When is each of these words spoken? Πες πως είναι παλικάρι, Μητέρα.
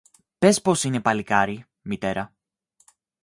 Πες 0.39 0.61
πως 0.61 0.83
είναι 0.83 0.99
παλικάρι, 1.01 1.65
Μητέρα. 1.81 2.33